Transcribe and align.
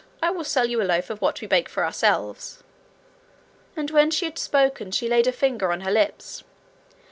I 0.19 0.31
will 0.31 0.43
sell 0.43 0.65
you 0.67 0.81
a 0.81 0.83
loaf 0.83 1.11
of 1.11 1.21
what 1.21 1.39
we 1.41 1.47
bake 1.47 1.69
for 1.69 1.85
ourselves.' 1.85 2.63
And 3.75 3.91
when 3.91 4.09
she 4.09 4.25
had 4.25 4.39
spoken 4.39 4.89
she 4.89 5.07
laid 5.07 5.27
a 5.27 5.31
finger 5.31 5.71
on 5.71 5.81
her 5.81 5.91
lips. 5.91 6.43